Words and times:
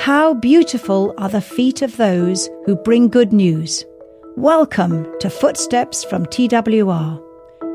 How 0.00 0.32
beautiful 0.32 1.12
are 1.18 1.28
the 1.28 1.40
feet 1.40 1.82
of 1.82 1.96
those 1.96 2.48
who 2.64 2.76
bring 2.76 3.08
good 3.08 3.32
news. 3.32 3.84
Welcome 4.36 5.08
to 5.18 5.28
Footsteps 5.28 6.04
from 6.04 6.24
TWR. 6.26 7.20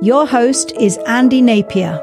Your 0.01 0.25
host 0.25 0.71
is 0.79 0.97
Andy 1.05 1.41
Napier. 1.41 1.99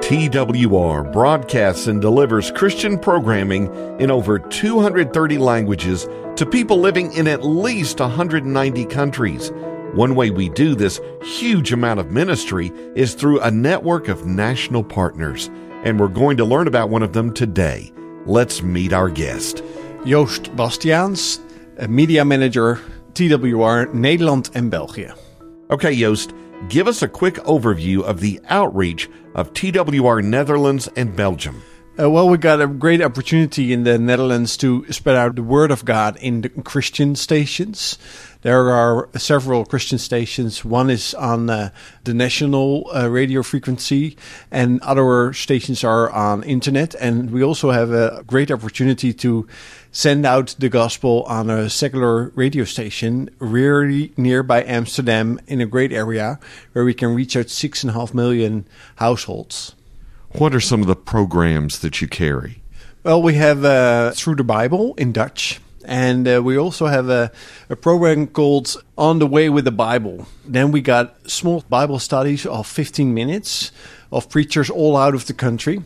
TWR 0.00 1.12
broadcasts 1.12 1.88
and 1.88 2.00
delivers 2.00 2.52
Christian 2.52 3.00
programming 3.00 3.66
in 3.98 4.12
over 4.12 4.38
230 4.38 5.38
languages 5.38 6.08
to 6.36 6.46
people 6.46 6.78
living 6.78 7.12
in 7.14 7.26
at 7.26 7.44
least 7.44 7.98
190 7.98 8.84
countries. 8.86 9.50
One 9.92 10.14
way 10.14 10.30
we 10.30 10.50
do 10.50 10.76
this 10.76 11.00
huge 11.22 11.72
amount 11.72 11.98
of 11.98 12.12
ministry 12.12 12.70
is 12.94 13.14
through 13.14 13.40
a 13.40 13.50
network 13.50 14.06
of 14.06 14.24
national 14.24 14.84
partners, 14.84 15.50
and 15.82 15.98
we're 15.98 16.06
going 16.06 16.36
to 16.36 16.44
learn 16.44 16.68
about 16.68 16.90
one 16.90 17.02
of 17.02 17.12
them 17.12 17.34
today. 17.34 17.92
Let's 18.28 18.62
meet 18.62 18.92
our 18.92 19.08
guest. 19.08 19.62
Joost 20.04 20.54
Bastiaans, 20.54 21.38
eh, 21.78 21.86
media 21.86 22.26
manager 22.26 22.78
TWR 23.14 23.86
Nederland 23.94 24.50
en 24.54 24.68
België. 24.68 25.14
Okay, 25.70 25.94
Joost, 25.94 26.34
give 26.68 26.88
us 26.88 27.02
a 27.02 27.08
quick 27.08 27.36
overview 27.46 28.02
of 28.02 28.20
the 28.20 28.38
outreach 28.50 29.08
of 29.34 29.54
TWR 29.54 30.20
Netherlands 30.20 30.90
and 30.94 31.16
Belgium. 31.16 31.62
Uh, 32.00 32.08
well, 32.08 32.28
we 32.28 32.38
got 32.38 32.60
a 32.60 32.66
great 32.68 33.02
opportunity 33.02 33.72
in 33.72 33.82
the 33.82 33.98
Netherlands 33.98 34.56
to 34.56 34.86
spread 34.92 35.16
out 35.16 35.34
the 35.34 35.42
word 35.42 35.72
of 35.72 35.84
God 35.84 36.16
in 36.18 36.42
the 36.42 36.48
Christian 36.48 37.16
stations. 37.16 37.98
There 38.42 38.70
are 38.70 39.08
several 39.16 39.64
Christian 39.64 39.98
stations. 39.98 40.64
One 40.64 40.90
is 40.90 41.12
on 41.14 41.50
uh, 41.50 41.70
the 42.04 42.14
national 42.14 42.88
uh, 42.94 43.08
radio 43.08 43.42
frequency, 43.42 44.16
and 44.48 44.80
other 44.82 45.32
stations 45.32 45.82
are 45.82 46.08
on 46.10 46.44
internet. 46.44 46.94
And 47.00 47.32
we 47.32 47.42
also 47.42 47.72
have 47.72 47.90
a 47.90 48.22
great 48.28 48.52
opportunity 48.52 49.12
to 49.14 49.48
send 49.90 50.24
out 50.24 50.54
the 50.56 50.68
gospel 50.68 51.24
on 51.24 51.50
a 51.50 51.68
secular 51.68 52.28
radio 52.36 52.62
station 52.62 53.28
really 53.40 54.12
nearby 54.16 54.62
Amsterdam 54.62 55.40
in 55.48 55.60
a 55.60 55.66
great 55.66 55.92
area 55.92 56.38
where 56.74 56.84
we 56.84 56.94
can 56.94 57.12
reach 57.12 57.36
out 57.36 57.50
six 57.50 57.82
and 57.82 57.90
a 57.90 57.94
half 57.94 58.14
million 58.14 58.68
households. 58.98 59.74
What 60.32 60.54
are 60.54 60.60
some 60.60 60.82
of 60.82 60.86
the 60.86 60.96
programs 60.96 61.80
that 61.80 62.00
you 62.00 62.08
carry? 62.08 62.62
Well, 63.02 63.22
we 63.22 63.34
have 63.34 63.64
uh, 63.64 64.12
Through 64.12 64.36
the 64.36 64.44
Bible 64.44 64.94
in 64.96 65.12
Dutch. 65.12 65.60
And 65.84 66.28
uh, 66.28 66.42
we 66.44 66.58
also 66.58 66.86
have 66.86 67.08
a, 67.08 67.32
a 67.70 67.76
program 67.76 68.26
called 68.26 68.76
On 68.98 69.18
the 69.18 69.26
Way 69.26 69.48
with 69.48 69.64
the 69.64 69.72
Bible. 69.72 70.26
Then 70.44 70.70
we 70.70 70.82
got 70.82 71.30
small 71.30 71.64
Bible 71.70 71.98
studies 71.98 72.44
of 72.44 72.66
15 72.66 73.14
minutes 73.14 73.72
of 74.12 74.28
preachers 74.28 74.68
all 74.68 74.98
out 74.98 75.14
of 75.14 75.26
the 75.26 75.32
country 75.32 75.82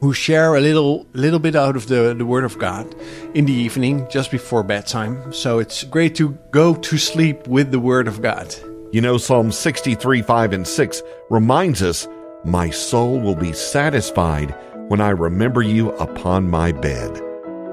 who 0.00 0.12
share 0.12 0.54
a 0.54 0.60
little 0.60 1.06
little 1.14 1.38
bit 1.38 1.56
out 1.56 1.74
of 1.74 1.86
the, 1.86 2.14
the 2.14 2.26
Word 2.26 2.44
of 2.44 2.58
God 2.58 2.94
in 3.34 3.46
the 3.46 3.52
evening 3.52 4.06
just 4.10 4.30
before 4.30 4.62
bedtime. 4.62 5.32
So 5.32 5.58
it's 5.58 5.84
great 5.84 6.14
to 6.16 6.36
go 6.50 6.74
to 6.74 6.98
sleep 6.98 7.48
with 7.48 7.70
the 7.70 7.80
Word 7.80 8.08
of 8.08 8.20
God. 8.20 8.54
You 8.92 9.00
know, 9.00 9.16
Psalm 9.16 9.52
63 9.52 10.22
5 10.22 10.52
and 10.52 10.66
6 10.66 11.02
reminds 11.30 11.82
us, 11.82 12.06
My 12.46 12.70
soul 12.70 13.20
will 13.20 13.34
be 13.34 13.52
satisfied 13.52 14.54
when 14.86 15.00
I 15.00 15.10
remember 15.10 15.62
you 15.62 15.90
upon 15.96 16.48
my 16.48 16.70
bed. 16.70 17.20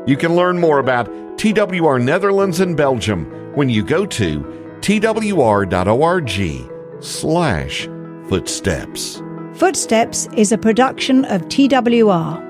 You 0.08 0.18
can 0.18 0.36
learn 0.36 0.60
more 0.60 0.80
about 0.80 1.08
TWR 1.38 2.04
Netherlands 2.04 2.60
and 2.60 2.76
Belgium 2.76 3.26
when 3.54 3.70
you 3.70 3.84
go 3.84 4.08
to 4.08 4.40
twr.org 4.80 6.34
slash 7.04 7.88
footsteps. 8.28 9.22
Footsteps 9.54 10.28
is 10.36 10.52
a 10.52 10.58
production 10.58 11.24
of 11.26 11.44
TWR. 11.44 12.43